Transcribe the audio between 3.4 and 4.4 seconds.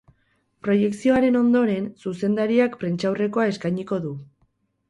eskainiko du.